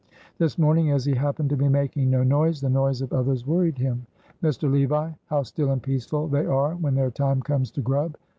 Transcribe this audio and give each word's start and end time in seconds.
This 0.39 0.57
morning, 0.57 0.89
as 0.89 1.05
he 1.05 1.13
happened 1.13 1.51
to 1.51 1.55
be 1.55 1.69
making 1.69 2.09
no 2.09 2.23
noise, 2.23 2.59
the 2.59 2.71
noise 2.71 3.03
of 3.03 3.13
others 3.13 3.45
worried 3.45 3.77
him. 3.77 4.07
"Mr. 4.41 4.67
Levi, 4.67 5.11
how 5.27 5.43
still 5.43 5.69
and 5.69 5.83
peaceful 5.83 6.27
they 6.27 6.47
are 6.47 6.73
when 6.73 6.95
their 6.95 7.11
time 7.11 7.39
comes 7.39 7.69
to 7.69 7.81
grub. 7.81 8.17